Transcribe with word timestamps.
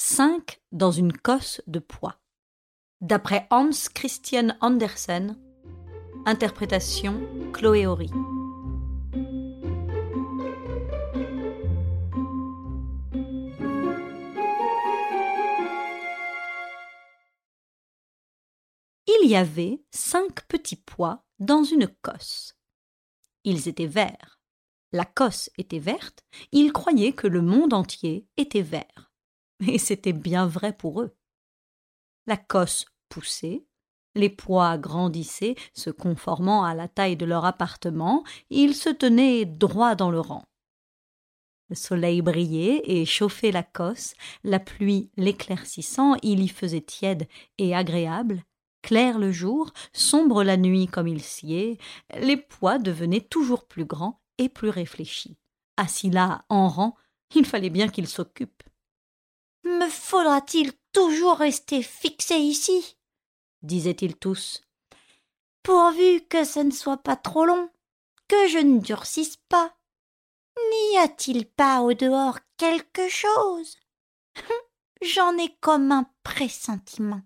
Cinq 0.00 0.60
dans 0.70 0.92
une 0.92 1.12
cosse 1.12 1.60
de 1.66 1.80
pois. 1.80 2.20
D'après 3.00 3.48
Hans 3.50 3.70
Christian 3.92 4.56
Andersen, 4.60 5.36
interprétation 6.24 7.20
Chloé 7.52 7.84
Horry. 7.84 8.08
Il 19.08 19.28
y 19.28 19.34
avait 19.34 19.82
cinq 19.90 20.46
petits 20.46 20.76
pois 20.76 21.24
dans 21.40 21.64
une 21.64 21.88
cosse. 22.02 22.54
Ils 23.42 23.66
étaient 23.66 23.86
verts. 23.86 24.38
La 24.92 25.04
cosse 25.04 25.50
était 25.58 25.80
verte, 25.80 26.22
ils 26.52 26.72
croyaient 26.72 27.14
que 27.14 27.26
le 27.26 27.42
monde 27.42 27.74
entier 27.74 28.28
était 28.36 28.62
vert. 28.62 29.07
Et 29.66 29.78
c'était 29.78 30.12
bien 30.12 30.46
vrai 30.46 30.72
pour 30.72 31.02
eux. 31.02 31.14
La 32.26 32.36
cosse 32.36 32.86
poussait, 33.08 33.64
les 34.14 34.28
pois 34.28 34.78
grandissaient, 34.78 35.56
se 35.72 35.90
conformant 35.90 36.64
à 36.64 36.74
la 36.74 36.88
taille 36.88 37.16
de 37.16 37.26
leur 37.26 37.44
appartement, 37.44 38.24
ils 38.50 38.74
se 38.74 38.90
tenaient 38.90 39.44
droit 39.44 39.94
dans 39.94 40.10
le 40.10 40.20
rang. 40.20 40.44
Le 41.70 41.76
soleil 41.76 42.22
brillait 42.22 42.82
et 42.84 43.04
chauffait 43.04 43.52
la 43.52 43.62
cosse, 43.62 44.14
la 44.42 44.58
pluie 44.58 45.10
l'éclaircissant, 45.16 46.16
il 46.22 46.40
y 46.42 46.48
faisait 46.48 46.80
tiède 46.80 47.28
et 47.58 47.74
agréable, 47.74 48.42
clair 48.82 49.18
le 49.18 49.32
jour, 49.32 49.72
sombre 49.92 50.44
la 50.44 50.56
nuit 50.56 50.86
comme 50.86 51.08
il 51.08 51.22
sied, 51.22 51.78
les 52.18 52.38
pois 52.38 52.78
devenaient 52.78 53.20
toujours 53.20 53.66
plus 53.66 53.84
grands 53.84 54.20
et 54.38 54.48
plus 54.48 54.70
réfléchis. 54.70 55.36
Assis 55.76 56.10
là, 56.10 56.44
en 56.48 56.68
rang, 56.68 56.96
il 57.34 57.44
fallait 57.44 57.70
bien 57.70 57.88
qu'il 57.88 58.08
s'occupe. 58.08 58.62
Me 59.68 59.88
faudra-t-il 59.90 60.72
toujours 60.92 61.36
rester 61.36 61.82
fixé 61.82 62.36
ici? 62.36 62.96
disaient-ils 63.62 64.16
tous. 64.16 64.62
Pourvu 65.62 66.22
que 66.26 66.44
ce 66.44 66.60
ne 66.60 66.70
soit 66.70 66.96
pas 66.96 67.16
trop 67.16 67.44
long, 67.44 67.68
que 68.28 68.48
je 68.48 68.58
ne 68.58 68.80
durcisse 68.80 69.36
pas. 69.50 69.76
N'y 70.56 70.98
a-t-il 70.98 71.44
pas 71.44 71.82
au 71.82 71.92
dehors 71.92 72.38
quelque 72.56 73.08
chose? 73.10 73.76
J'en 75.02 75.36
ai 75.36 75.54
comme 75.60 75.92
un 75.92 76.10
pressentiment. 76.22 77.20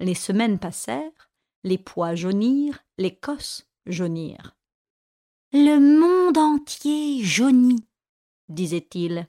Les 0.00 0.16
semaines 0.16 0.58
passèrent, 0.58 1.30
les 1.62 1.78
pois 1.78 2.16
jaunirent, 2.16 2.84
les 2.98 3.14
cosses 3.14 3.68
jaunirent. 3.86 4.56
Le 5.52 5.78
monde 5.78 6.38
entier 6.38 7.22
jaunit, 7.22 7.86
disait-il. 8.48 9.28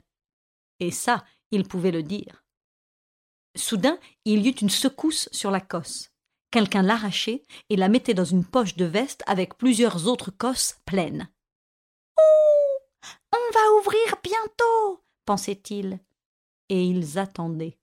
Et 0.79 0.91
ça, 0.91 1.23
il 1.53 1.67
pouvait 1.67 1.91
le 1.91 2.03
dire. 2.03 2.43
Soudain, 3.55 3.97
il 4.25 4.45
y 4.45 4.49
eut 4.49 4.59
une 4.61 4.69
secousse 4.69 5.29
sur 5.31 5.51
la 5.51 5.61
cosse. 5.61 6.09
Quelqu'un 6.51 6.81
l'arrachait 6.81 7.43
et 7.69 7.77
la 7.77 7.87
mettait 7.87 8.13
dans 8.13 8.25
une 8.25 8.45
poche 8.45 8.75
de 8.75 8.85
veste 8.85 9.23
avec 9.25 9.57
plusieurs 9.57 10.07
autres 10.07 10.31
cosses 10.31 10.75
pleines. 10.85 11.29
Oh 12.19 13.07
On 13.31 13.53
va 13.53 13.79
ouvrir 13.79 14.17
bientôt 14.21 15.03
pensait-il. 15.25 15.99
Et 16.69 16.85
ils 16.85 17.19
attendaient. 17.19 17.77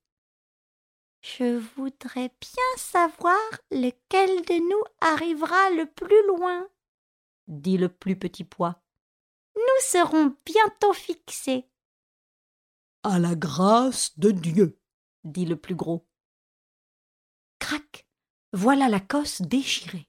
Je 1.22 1.58
voudrais 1.76 2.30
bien 2.40 2.76
savoir 2.76 3.38
lequel 3.70 4.42
de 4.46 4.54
nous 4.68 4.82
arrivera 5.00 5.70
le 5.70 5.84
plus 5.84 6.26
loin, 6.26 6.66
dit 7.46 7.76
le 7.76 7.90
plus 7.90 8.16
petit 8.16 8.44
pois. 8.44 8.82
Nous 9.54 9.82
serons 9.82 10.34
bientôt 10.46 10.94
fixés. 10.94 11.69
À 13.02 13.18
la 13.18 13.34
grâce 13.34 14.18
de 14.18 14.30
Dieu, 14.30 14.78
dit 15.24 15.46
le 15.46 15.56
plus 15.56 15.74
gros. 15.74 16.06
Crac 17.58 18.06
Voilà 18.52 18.88
la 18.88 19.00
cosse 19.00 19.40
déchirée. 19.40 20.06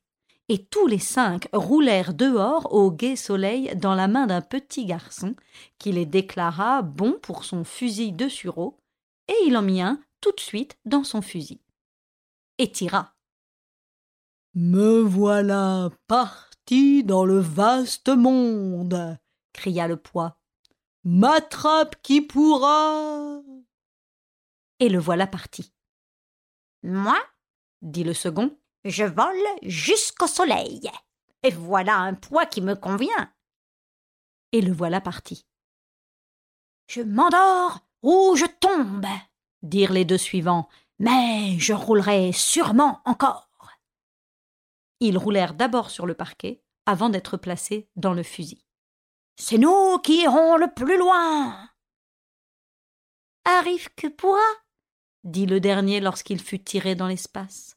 Et 0.50 0.66
tous 0.66 0.88
les 0.88 1.00
cinq 1.00 1.48
roulèrent 1.54 2.14
dehors 2.14 2.74
au 2.74 2.92
gai 2.92 3.16
soleil 3.16 3.74
dans 3.78 3.96
la 3.96 4.10
main 4.10 4.28
d'un 4.28 4.42
petit 4.42 4.86
garçon 4.86 5.38
qui 5.78 5.94
les 5.94 6.06
déclara 6.06 6.82
bons 6.82 7.18
pour 7.22 7.46
son 7.46 7.64
fusil 7.64 8.12
de 8.12 8.28
sureau, 8.28 8.78
et 9.30 9.36
il 9.46 9.56
en 9.56 9.62
mit 9.62 9.82
un 9.82 10.02
tout 10.20 10.34
de 10.34 10.42
suite 10.42 10.78
dans 10.84 11.06
son 11.06 11.22
fusil. 11.22 11.62
Et 12.58 12.70
tira. 12.70 13.16
Me 14.54 15.00
voilà 15.00 15.90
parti 16.08 17.06
dans 17.06 17.24
le 17.24 17.40
vaste 17.40 18.10
monde, 18.10 19.18
cria 19.54 19.88
le 19.88 19.96
poids. 19.96 20.41
M'attrape 21.04 22.02
qui 22.02 22.22
pourra. 22.22 23.42
Et 24.80 24.90
le 24.90 25.00
voilà 25.00 25.28
parti. 25.28 25.74
Moi, 26.84 27.18
dit 27.82 28.04
le 28.04 28.14
second, 28.14 28.58
je 28.86 29.04
vole 29.04 29.36
jusqu'au 29.64 30.28
soleil. 30.28 30.90
Et 31.44 31.52
voilà 31.52 31.98
un 31.98 32.14
poids 32.14 32.46
qui 32.46 32.62
me 32.62 32.76
convient. 32.76 33.34
Et 34.52 34.62
le 34.62 34.72
voilà 34.72 35.02
parti. 35.02 35.46
Je 36.88 37.02
m'endors 37.02 37.80
ou 38.04 38.36
je 38.36 38.46
tombe 38.46 39.06
dirent 39.64 39.94
les 39.94 40.06
deux 40.06 40.18
suivants, 40.18 40.70
mais 41.00 41.58
je 41.60 41.74
roulerai 41.74 42.32
sûrement 42.32 43.02
encore. 43.06 43.50
Ils 45.00 45.18
roulèrent 45.18 45.54
d'abord 45.54 45.90
sur 45.90 46.06
le 46.06 46.14
parquet 46.14 46.64
avant 46.86 47.10
d'être 47.10 47.38
placés 47.38 47.90
dans 47.96 48.14
le 48.14 48.24
fusil. 48.24 48.66
C'est 49.44 49.58
nous 49.58 49.98
qui 49.98 50.22
irons 50.22 50.56
le 50.56 50.72
plus 50.72 51.00
loin. 51.00 51.68
Arrive 53.44 53.90
que 53.96 54.06
pourra, 54.06 54.40
dit 55.24 55.48
le 55.48 55.60
dernier 55.60 56.00
lorsqu'il 56.00 56.40
fut 56.40 56.64
tiré 56.64 56.94
dans 56.94 57.08
l'espace. 57.08 57.76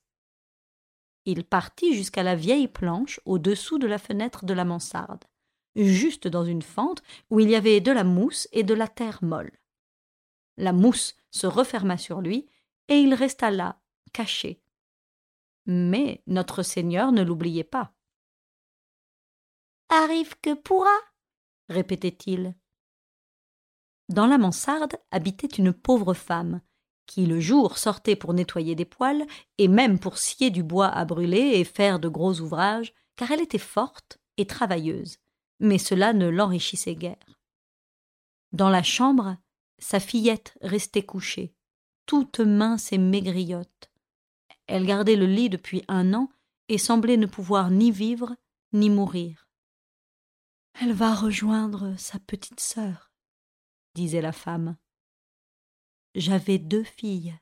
Il 1.25 1.43
partit 1.43 1.95
jusqu'à 1.95 2.23
la 2.23 2.37
vieille 2.37 2.69
planche 2.69 3.19
au-dessous 3.25 3.79
de 3.79 3.87
la 3.87 3.97
fenêtre 3.97 4.45
de 4.45 4.53
la 4.53 4.67
mansarde, 4.67 5.25
juste 5.75 6.29
dans 6.29 6.45
une 6.45 6.61
fente 6.61 7.03
où 7.31 7.41
il 7.41 7.49
y 7.49 7.57
avait 7.57 7.81
de 7.81 7.93
la 7.93 8.05
mousse 8.05 8.47
et 8.53 8.63
de 8.63 8.75
la 8.75 8.87
terre 8.87 9.25
molle. 9.25 9.59
La 10.59 10.75
mousse 10.75 11.17
se 11.31 11.47
referma 11.47 11.97
sur 11.97 12.21
lui, 12.21 12.47
et 12.89 12.99
il 12.99 13.15
resta 13.15 13.51
là, 13.51 13.81
caché. 14.13 14.61
Mais 15.65 16.23
notre 16.27 16.63
Seigneur 16.63 17.11
ne 17.11 17.23
l'oubliait 17.23 17.65
pas. 17.65 17.95
Arrive 19.89 20.39
que 20.43 20.53
pourra, 20.53 20.95
répétait-il. 21.69 22.55
Dans 24.09 24.27
la 24.27 24.39
mansarde 24.39 24.97
habitait 25.11 25.47
une 25.47 25.73
pauvre 25.73 26.15
femme, 26.15 26.61
qui 27.07 27.27
le 27.27 27.41
jour 27.41 27.79
sortait 27.79 28.17
pour 28.17 28.35
nettoyer 28.35 28.75
des 28.75 28.85
poêles, 28.85 29.27
et 29.59 29.69
même 29.69 29.99
pour 29.99 30.19
scier 30.19 30.51
du 30.51 30.63
bois 30.63 30.89
à 30.89 31.05
brûler 31.05 31.53
et 31.55 31.65
faire 31.65 31.99
de 31.99 32.09
gros 32.09 32.41
ouvrages, 32.41 32.95
car 33.17 33.31
elle 33.31 33.41
était 33.41 33.59
forte 33.59 34.19
et 34.37 34.47
travailleuse, 34.47 35.19
mais 35.61 35.79
cela 35.79 36.13
ne 36.13 36.29
l'enrichissait 36.29 36.97
guère. 36.97 37.41
Dans 38.53 38.71
la 38.71 38.83
chambre, 38.83 39.37
sa 39.79 40.01
fillette 40.01 40.57
restait 40.61 41.03
couchée, 41.03 41.55
toute 42.07 42.41
mince 42.41 42.93
et 42.93 42.99
maigrillotte. 42.99 43.91
Elle 44.67 44.87
gardait 44.87 45.17
le 45.17 45.27
lit 45.27 45.51
depuis 45.51 45.83
un 45.89 46.15
an 46.15 46.31
et 46.69 46.79
semblait 46.79 47.17
ne 47.17 47.27
pouvoir 47.27 47.71
ni 47.71 47.91
vivre 47.91 48.35
ni 48.73 48.91
mourir. 48.91 49.44
Elle 50.81 50.93
va 50.93 51.15
rejoindre 51.15 51.95
sa 51.97 52.19
petite 52.19 52.59
sœur, 52.59 53.13
disait 53.95 54.21
la 54.21 54.33
femme. 54.33 54.77
J'avais 56.17 56.59
deux 56.59 56.83
filles 56.83 57.35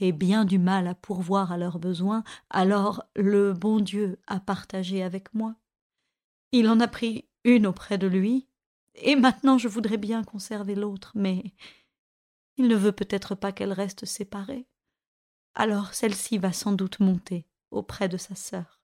et 0.00 0.12
bien 0.12 0.44
du 0.44 0.58
mal 0.58 0.88
à 0.88 0.94
pourvoir 0.94 1.52
à 1.52 1.56
leurs 1.56 1.78
besoins, 1.78 2.24
alors 2.50 3.04
le 3.14 3.52
bon 3.52 3.78
Dieu 3.78 4.20
a 4.26 4.40
partagé 4.40 5.02
avec 5.04 5.32
moi. 5.34 5.54
Il 6.52 6.68
en 6.68 6.80
a 6.80 6.88
pris 6.88 7.28
une 7.44 7.66
auprès 7.66 7.96
de 7.96 8.08
lui, 8.08 8.48
et 8.96 9.14
maintenant 9.14 9.56
je 9.56 9.68
voudrais 9.68 9.96
bien 9.96 10.24
conserver 10.24 10.74
l'autre, 10.74 11.12
mais 11.14 11.54
il 12.56 12.66
ne 12.66 12.76
veut 12.76 12.92
peut-être 12.92 13.36
pas 13.36 13.52
qu'elle 13.52 13.72
reste 13.72 14.04
séparée. 14.04 14.66
Alors 15.54 15.94
celle-ci 15.94 16.38
va 16.38 16.52
sans 16.52 16.72
doute 16.72 16.98
monter 16.98 17.46
auprès 17.70 18.08
de 18.08 18.16
sa 18.16 18.34
sœur. 18.34 18.83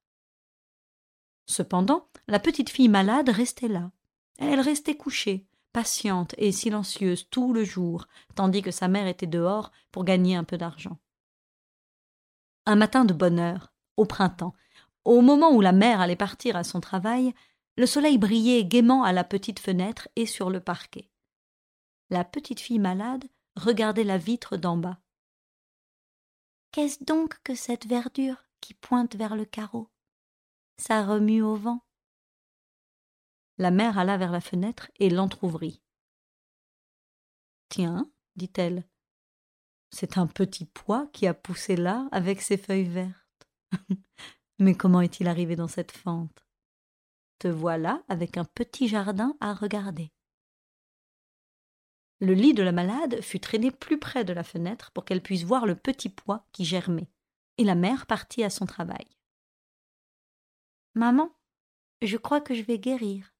Cependant, 1.45 2.07
la 2.27 2.39
petite 2.39 2.69
fille 2.69 2.89
malade 2.89 3.29
restait 3.29 3.67
là. 3.67 3.91
Elle 4.37 4.59
restait 4.59 4.95
couchée, 4.95 5.47
patiente 5.73 6.35
et 6.37 6.51
silencieuse 6.51 7.27
tout 7.29 7.53
le 7.53 7.63
jour, 7.63 8.07
tandis 8.35 8.61
que 8.61 8.71
sa 8.71 8.87
mère 8.87 9.07
était 9.07 9.27
dehors 9.27 9.71
pour 9.91 10.03
gagner 10.03 10.35
un 10.35 10.43
peu 10.43 10.57
d'argent. 10.57 10.97
Un 12.65 12.75
matin 12.75 13.05
de 13.05 13.13
bonne 13.13 13.39
heure, 13.39 13.73
au 13.97 14.05
printemps, 14.05 14.53
au 15.03 15.21
moment 15.21 15.51
où 15.51 15.61
la 15.61 15.71
mère 15.71 15.99
allait 15.99 16.15
partir 16.15 16.55
à 16.55 16.63
son 16.63 16.79
travail, 16.79 17.33
le 17.77 17.85
soleil 17.85 18.17
brillait 18.17 18.65
gaiement 18.65 19.03
à 19.03 19.13
la 19.13 19.23
petite 19.23 19.59
fenêtre 19.59 20.07
et 20.15 20.25
sur 20.25 20.49
le 20.49 20.59
parquet. 20.59 21.09
La 22.09 22.23
petite 22.23 22.59
fille 22.59 22.79
malade 22.79 23.25
regardait 23.55 24.03
la 24.03 24.17
vitre 24.17 24.57
d'en 24.57 24.77
bas. 24.77 24.99
Qu'est-ce 26.71 27.03
donc 27.03 27.41
que 27.43 27.55
cette 27.55 27.87
verdure 27.87 28.43
qui 28.59 28.73
pointe 28.73 29.15
vers 29.15 29.35
le 29.35 29.45
carreau? 29.45 29.89
Ça 30.81 31.05
remue 31.05 31.43
au 31.43 31.55
vent. 31.55 31.85
La 33.59 33.69
mère 33.69 33.99
alla 33.99 34.17
vers 34.17 34.31
la 34.31 34.41
fenêtre 34.41 34.89
et 34.99 35.11
l'entr'ouvrit. 35.11 35.79
Tiens, 37.69 38.11
dit-elle, 38.35 38.87
C'est 39.91 40.17
un 40.17 40.25
petit 40.25 40.65
pois 40.65 41.05
qui 41.13 41.27
a 41.27 41.35
poussé 41.35 41.75
là 41.75 42.09
avec 42.11 42.41
ses 42.41 42.57
feuilles 42.57 42.89
vertes. 42.89 43.47
Mais 44.59 44.73
comment 44.73 45.01
est-il 45.01 45.27
arrivé 45.27 45.55
dans 45.55 45.67
cette 45.67 45.91
fente? 45.91 46.47
Te 47.37 47.47
voilà 47.47 48.01
avec 48.07 48.37
un 48.37 48.45
petit 48.45 48.87
jardin 48.87 49.37
à 49.39 49.53
regarder. 49.53 50.11
Le 52.21 52.33
lit 52.33 52.55
de 52.55 52.63
la 52.63 52.71
malade 52.71 53.21
fut 53.21 53.39
traîné 53.39 53.69
plus 53.69 53.99
près 53.99 54.25
de 54.25 54.33
la 54.33 54.43
fenêtre 54.43 54.89
pour 54.93 55.05
qu'elle 55.05 55.21
puisse 55.21 55.43
voir 55.43 55.67
le 55.67 55.75
petit 55.75 56.09
pois 56.09 56.47
qui 56.51 56.65
germait, 56.65 57.11
et 57.59 57.65
la 57.65 57.75
mère 57.75 58.07
partit 58.07 58.43
à 58.43 58.49
son 58.49 58.65
travail. 58.65 59.07
Maman, 60.93 61.29
je 62.01 62.17
crois 62.17 62.41
que 62.41 62.53
je 62.53 62.63
vais 62.63 62.79
guérir, 62.79 63.33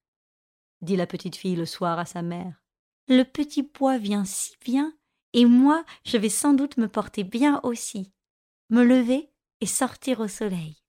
dit 0.80 0.96
la 0.96 1.06
petite 1.06 1.36
fille 1.36 1.56
le 1.56 1.66
soir 1.66 1.98
à 1.98 2.06
sa 2.06 2.22
mère. 2.22 2.62
Le 3.08 3.24
petit 3.24 3.62
pois 3.62 3.98
vient 3.98 4.24
si 4.24 4.56
bien, 4.64 4.96
et 5.32 5.44
moi 5.44 5.84
je 6.04 6.16
vais 6.16 6.28
sans 6.28 6.54
doute 6.54 6.76
me 6.76 6.88
porter 6.88 7.24
bien 7.24 7.60
aussi, 7.62 8.12
me 8.70 8.82
lever 8.82 9.30
et 9.60 9.66
sortir 9.66 10.20
au 10.20 10.28
soleil. 10.28 10.82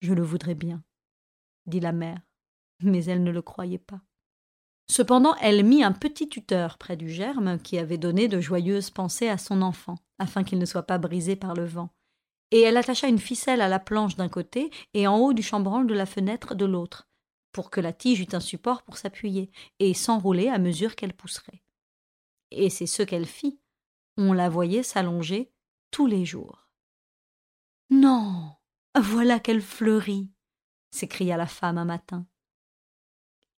Je 0.00 0.12
le 0.12 0.22
voudrais 0.22 0.54
bien, 0.54 0.84
dit 1.66 1.80
la 1.80 1.92
mère, 1.92 2.20
mais 2.80 3.04
elle 3.06 3.24
ne 3.24 3.32
le 3.32 3.42
croyait 3.42 3.78
pas. 3.78 4.00
Cependant, 4.88 5.34
elle 5.36 5.64
mit 5.64 5.82
un 5.82 5.92
petit 5.92 6.28
tuteur 6.28 6.78
près 6.78 6.96
du 6.96 7.08
germe 7.10 7.58
qui 7.58 7.78
avait 7.78 7.98
donné 7.98 8.28
de 8.28 8.40
joyeuses 8.40 8.90
pensées 8.90 9.28
à 9.28 9.36
son 9.36 9.62
enfant, 9.62 9.96
afin 10.18 10.44
qu'il 10.44 10.58
ne 10.58 10.64
soit 10.64 10.84
pas 10.84 10.98
brisé 10.98 11.34
par 11.34 11.54
le 11.54 11.64
vent. 11.64 11.90
Et 12.50 12.60
elle 12.60 12.76
attacha 12.76 13.08
une 13.08 13.18
ficelle 13.18 13.60
à 13.60 13.68
la 13.68 13.80
planche 13.80 14.16
d'un 14.16 14.28
côté 14.28 14.70
et 14.94 15.06
en 15.06 15.18
haut 15.18 15.32
du 15.32 15.42
chambranle 15.42 15.86
de 15.86 15.94
la 15.94 16.06
fenêtre 16.06 16.54
de 16.54 16.64
l'autre, 16.64 17.08
pour 17.52 17.70
que 17.70 17.80
la 17.80 17.92
tige 17.92 18.20
eût 18.20 18.34
un 18.34 18.40
support 18.40 18.82
pour 18.82 18.96
s'appuyer, 18.96 19.50
et 19.78 19.94
s'enrouler 19.94 20.48
à 20.48 20.58
mesure 20.58 20.94
qu'elle 20.94 21.14
pousserait. 21.14 21.62
Et 22.50 22.70
c'est 22.70 22.86
ce 22.86 23.02
qu'elle 23.02 23.26
fit. 23.26 23.60
On 24.16 24.32
la 24.32 24.48
voyait 24.48 24.82
s'allonger 24.82 25.52
tous 25.90 26.06
les 26.06 26.24
jours. 26.24 26.68
Non. 27.90 28.52
Voilà 28.98 29.40
qu'elle 29.40 29.62
fleurit. 29.62 30.30
s'écria 30.90 31.36
la 31.36 31.46
femme 31.46 31.78
un 31.78 31.84
matin 31.84 32.26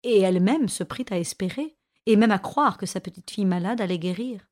et 0.02 0.20
elle-même 0.20 0.68
se 0.68 0.84
prit 0.84 1.06
à 1.10 1.18
espérer, 1.18 1.76
et 2.06 2.16
même 2.16 2.30
à 2.30 2.38
croire 2.38 2.78
que 2.78 2.86
sa 2.86 3.00
petite 3.00 3.30
fille 3.30 3.44
malade 3.44 3.80
allait 3.80 3.98
guérir. 3.98 4.48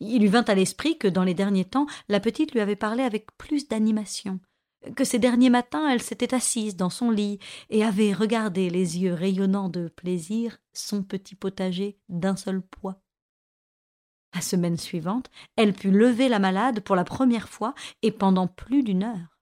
Il 0.00 0.20
lui 0.20 0.28
vint 0.28 0.44
à 0.44 0.54
l'esprit 0.54 0.98
que 0.98 1.08
dans 1.08 1.24
les 1.24 1.34
derniers 1.34 1.64
temps 1.64 1.86
la 2.08 2.20
petite 2.20 2.52
lui 2.52 2.60
avait 2.60 2.76
parlé 2.76 3.02
avec 3.02 3.36
plus 3.36 3.68
d'animation, 3.68 4.40
que 4.96 5.04
ces 5.04 5.18
derniers 5.18 5.50
matins 5.50 5.88
elle 5.88 6.02
s'était 6.02 6.34
assise 6.34 6.76
dans 6.76 6.90
son 6.90 7.10
lit 7.10 7.38
et 7.68 7.84
avait 7.84 8.12
regardé 8.12 8.70
les 8.70 8.98
yeux 8.98 9.14
rayonnants 9.14 9.68
de 9.68 9.88
plaisir 9.88 10.58
son 10.72 11.02
petit 11.02 11.34
potager 11.34 11.98
d'un 12.08 12.36
seul 12.36 12.62
poids. 12.62 13.02
La 14.34 14.40
semaine 14.40 14.78
suivante, 14.78 15.30
elle 15.56 15.74
put 15.74 15.90
lever 15.90 16.28
la 16.28 16.38
malade 16.38 16.80
pour 16.80 16.96
la 16.96 17.04
première 17.04 17.48
fois 17.48 17.74
et 18.02 18.12
pendant 18.12 18.46
plus 18.46 18.82
d'une 18.82 19.02
heure. 19.02 19.38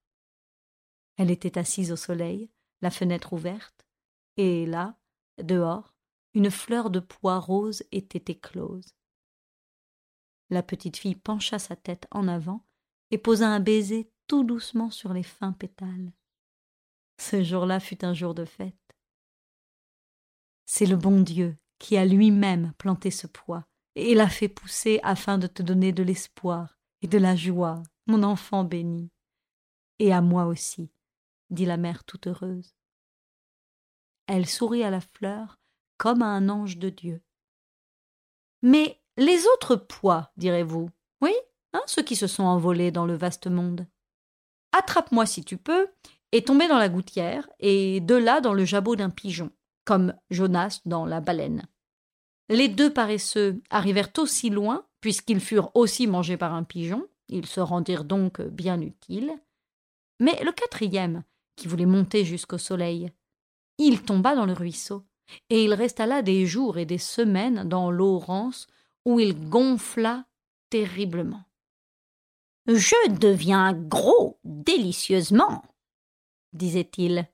Elle 1.17 1.31
était 1.31 1.59
assise 1.59 1.93
au 1.93 1.97
soleil, 1.97 2.51
la 2.81 2.91
fenêtre 2.91 3.33
ouverte, 3.33 3.87
et 4.37 4.67
là, 4.67 4.99
Dehors, 5.43 5.95
une 6.35 6.51
fleur 6.51 6.91
de 6.91 7.01
pois 7.01 7.39
rose 7.39 7.85
était 7.93 8.33
éclose. 8.33 8.95
La 10.51 10.63
petite 10.63 10.97
fille 10.97 11.15
pencha 11.15 11.59
sa 11.59 11.77
tête 11.77 12.07
en 12.11 12.29
avant 12.29 12.65
et 13.11 13.19
posa 13.19 13.49
un 13.49 13.61
baiser 13.61 14.11
tout 14.27 14.45
doucement 14.45 14.91
sur 14.91 15.13
les 15.13 15.23
fins 15.23 15.53
pétales. 15.53 16.13
Ce 17.21 17.43
jour-là 17.43 17.81
fut 17.81 18.05
un 18.05 18.15
jour 18.15 18.35
de 18.35 18.45
fête. 18.45 18.75
C'est 20.67 20.87
le 20.87 20.97
bon 20.97 21.21
Dieu 21.21 21.57
qui 21.79 21.97
a 21.97 22.05
lui-même 22.05 22.73
planté 22.79 23.11
ce 23.11 23.27
pois 23.27 23.67
et 23.95 24.15
l'a 24.15 24.29
fait 24.29 24.49
pousser 24.49 25.01
afin 25.03 25.39
de 25.39 25.47
te 25.47 25.63
donner 25.63 25.93
de 25.93 26.03
l'espoir 26.03 26.79
et 27.03 27.09
de 27.09 27.19
la 27.19 27.37
joie, 27.37 27.83
mon 28.07 28.23
enfant 28.23 28.65
béni. 28.65 29.11
Et 29.99 30.13
à 30.13 30.21
moi 30.21 30.47
aussi, 30.47 30.91
dit 31.51 31.65
la 31.65 31.77
mère 31.77 32.05
toute 32.05 32.27
heureuse. 32.27 32.75
Elle 34.27 34.47
sourit 34.47 34.85
à 34.85 34.91
la 34.91 35.01
fleur 35.01 35.59
comme 35.97 36.23
à 36.23 36.27
un 36.27 36.49
ange 36.49 36.79
de 36.79 36.91
Dieu. 36.91 37.23
Mais 38.63 38.98
les 39.19 39.47
autres 39.47 39.77
pois, 39.77 40.31
direz-vous 40.37 40.89
Oui, 41.21 41.33
hein, 41.75 41.83
ceux 41.87 42.03
qui 42.03 42.17
se 42.17 42.27
sont 42.27 42.45
envolés 42.45 42.91
dans 42.91 43.05
le 43.05 43.17
vaste 43.17 43.49
monde. 43.49 43.87
Attrape-moi 44.73 45.27
si 45.27 45.45
tu 45.45 45.57
peux, 45.59 45.89
et 46.33 46.45
tomber 46.45 46.69
dans 46.69 46.79
la 46.79 46.89
gouttière, 46.89 47.49
et 47.59 48.01
de 48.01 48.15
là 48.15 48.41
dans 48.41 48.55
le 48.55 48.65
jabot 48.65 48.97
d'un 48.97 49.11
pigeon, 49.11 49.51
comme 49.85 50.15
Jonas 50.31 50.81
dans 50.85 51.05
la 51.05 51.21
baleine. 51.21 51.67
Les 52.49 52.69
deux 52.69 52.93
paresseux 52.93 53.61
arrivèrent 53.71 54.13
aussi 54.19 54.51
loin, 54.51 54.87
puisqu'ils 55.01 55.41
furent 55.41 55.71
aussi 55.75 56.07
mangés 56.07 56.37
par 56.37 56.55
un 56.55 56.65
pigeon, 56.65 57.07
ils 57.29 57.47
se 57.47 57.61
rendirent 57.61 58.05
donc 58.05 58.41
bien 58.41 58.81
utiles. 58.81 59.33
Mais 60.21 60.43
le 60.45 60.53
quatrième, 60.53 61.25
qui 61.57 61.67
voulait 61.67 61.87
monter 61.87 62.25
jusqu'au 62.25 62.59
soleil, 62.59 63.11
il 63.79 64.03
tomba 64.03 64.35
dans 64.35 64.47
le 64.47 64.53
ruisseau, 64.53 65.05
et 65.51 65.65
il 65.65 65.75
resta 65.75 66.07
là 66.07 66.23
des 66.23 66.47
jours 66.47 66.79
et 66.79 66.87
des 66.87 66.99
semaines 66.99 67.69
dans 67.69 67.91
l'eau 67.91 68.19
rance, 68.19 68.67
où 69.09 69.19
il 69.19 69.49
gonfla 69.49 70.27
terriblement. 70.69 71.43
Je 72.67 73.09
deviens 73.09 73.73
gros 73.73 74.39
délicieusement, 74.45 75.65
disait-il. 76.53 77.27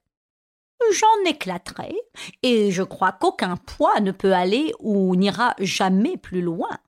J'en 0.92 1.24
éclaterai, 1.26 1.96
et 2.44 2.70
je 2.70 2.84
crois 2.84 3.10
qu'aucun 3.10 3.56
poids 3.56 3.98
ne 3.98 4.12
peut 4.12 4.34
aller 4.34 4.72
ou 4.78 5.16
n'ira 5.16 5.56
jamais 5.58 6.16
plus 6.16 6.42
loin. 6.42 6.78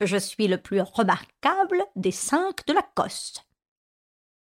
Je 0.00 0.16
suis 0.16 0.48
le 0.48 0.58
plus 0.58 0.80
remarquable 0.80 1.84
des 1.94 2.10
cinq 2.10 2.66
de 2.66 2.72
la 2.72 2.82
coste. 2.82 3.46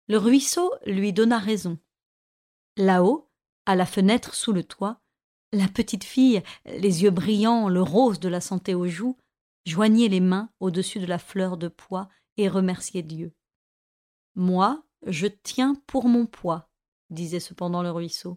Le 0.08 0.18
ruisseau 0.18 0.74
lui 0.84 1.12
donna 1.12 1.38
raison. 1.38 1.78
Là-haut, 2.76 3.30
à 3.66 3.76
la 3.76 3.86
fenêtre 3.86 4.34
sous 4.34 4.52
le 4.52 4.64
toit, 4.64 5.00
la 5.52 5.68
petite 5.68 6.02
fille, 6.02 6.42
les 6.64 7.04
yeux 7.04 7.12
brillants, 7.12 7.68
le 7.68 7.82
rose 7.82 8.18
de 8.18 8.28
la 8.28 8.40
santé 8.40 8.74
aux 8.74 8.88
joues, 8.88 9.16
joignait 9.64 10.08
les 10.08 10.20
mains 10.20 10.50
au-dessus 10.60 10.98
de 10.98 11.06
la 11.06 11.18
fleur 11.18 11.56
de 11.56 11.68
pois 11.68 12.08
et 12.36 12.48
remerciait 12.48 13.02
Dieu. 13.02 13.32
Moi, 14.34 14.84
je 15.06 15.26
tiens 15.26 15.74
pour 15.86 16.08
mon 16.08 16.26
poids, 16.26 16.70
disait 17.10 17.40
cependant 17.40 17.82
le 17.82 17.90
ruisseau. 17.90 18.36